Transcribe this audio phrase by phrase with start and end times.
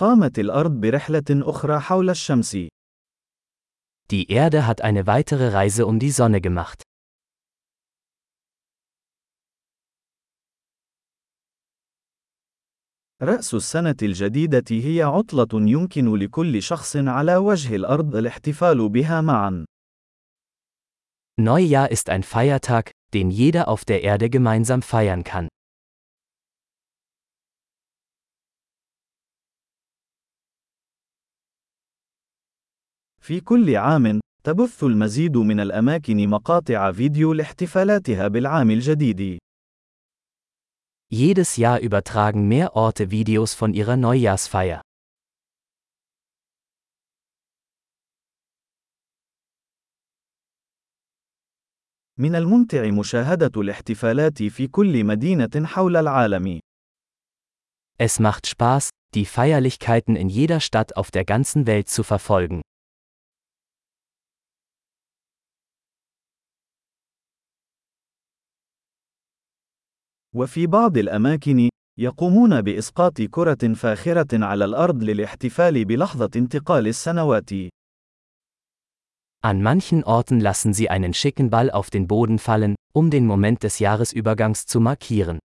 [0.00, 2.57] قامت الأرض برحلة أخرى حول الشمس.
[4.11, 6.83] Die Erde hat eine weitere Reise um die Sonne gemacht.
[13.21, 19.65] رأس السنة الجديدة هي عطلة يمكن لكل شخص على وجه الأرض الاحتفال بها معا.
[21.39, 25.47] Neujahr ist ein Feiertag, den jeder auf der Erde gemeinsam feiern kann.
[33.20, 39.38] في كل عام، تبث المزيد من الأماكن مقاطع فيديو لاحتفالاتها بالعام الجديد.
[41.10, 44.80] Jedes Jahr übertragen mehr Orte Videos von ihrer Neujahrsfeier.
[52.18, 56.60] من الممتع مشاهدة الاحتفالات في كل مدينة حول العالم.
[57.98, 62.62] Es macht Spaß, die Feierlichkeiten in jeder Stadt auf der ganzen Welt zu verfolgen.
[70.35, 77.49] وفي بعض الأماكن، يقومون بإسقاط كرة فاخرة على الأرض للاحتفال بلحظة انتقال السنوات.
[79.43, 83.63] An manchen Orten lassen sie einen schicken Ball auf den Boden fallen, um den Moment
[83.63, 85.39] des Jahresübergangs zu markieren.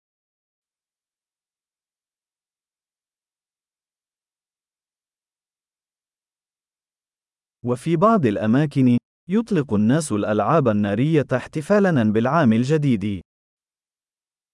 [7.64, 8.98] وفي بعض الأماكن،
[9.30, 13.22] يطلق الناس الألعاب النارية احتفالاً بالعام الجديد.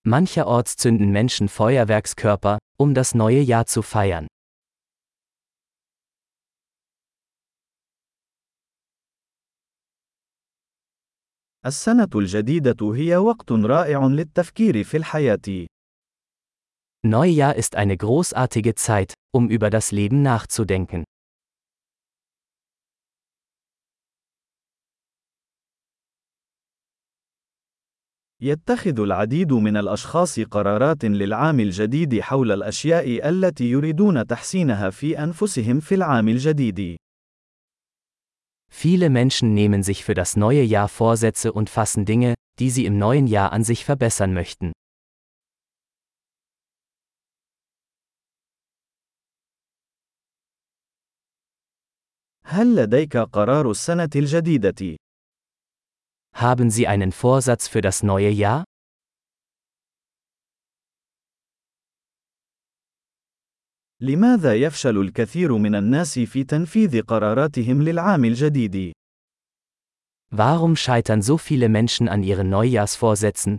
[0.07, 4.29] Mancherorts zünden Menschen Feuerwerkskörper, um das neue Jahr zu feiern.
[11.67, 15.67] السنة الجديدة هي وقت رائع للتفكير في الحياة.
[17.03, 21.05] Neujahr ist eine großartige Zeit, um über das Leben nachzudenken.
[28.44, 35.96] يتخذ العديد من الأشخاص قرارات للعام الجديد حول الأشياء التي يريدون تحسينها في أنفسهم في
[35.96, 36.98] العام الجديد.
[38.74, 42.98] Viele Menschen nehmen sich für das neue Jahr Vorsätze und fassen Dinge, die sie im
[42.98, 44.72] neuen Jahr an sich verbessern möchten.
[52.46, 54.98] هل لديك قرار السنة الجديدة؟
[56.35, 58.65] Haben Sie einen Vorsatz für das neue Jahr?
[64.01, 68.93] لماذا يفشل الكثير من الناس في تنفيذ قراراتهم للعام الجديد؟
[70.31, 73.57] Warum scheitern so viele Menschen an ihren Neujahrsvorsätzen?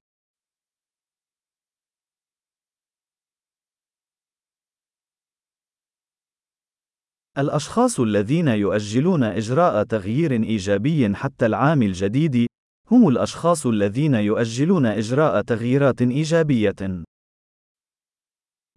[7.37, 12.47] الأشخاص الذين يؤجلون إجراء تغيير إيجابي حتى العام الجديد،
[12.92, 17.04] هم الأشخاص الذين يؤجلون إجراء تغييرات إيجابية.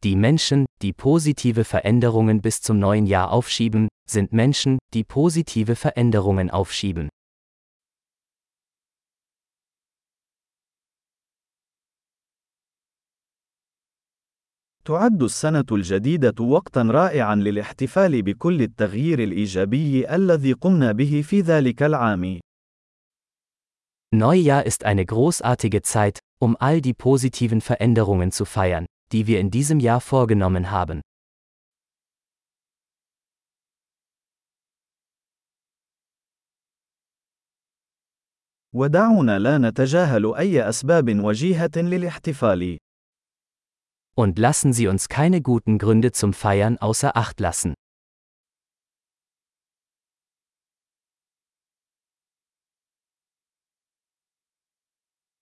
[0.03, 6.49] Die Menschen, die positive Veränderungen bis zum neuen Jahr aufschieben, sind Menschen, die positive Veränderungen
[6.49, 7.09] aufschieben.
[14.85, 22.44] تعد السنة الجديدة وقتًا رائعًا للاحتفال بكل التغيير الإيجابي الذي قمنا به في ذلك العام.
[24.12, 29.50] Neujahr ist eine großartige Zeit, um all die positiven Veränderungen zu feiern, die wir in
[29.50, 31.00] diesem Jahr vorgenommen haben.
[38.72, 42.78] ودعونا لا نتجاهل أي أسباب وجيهة للاحتفال.
[44.16, 47.74] Und lassen Sie uns keine guten Gründe zum Feiern außer Acht lassen.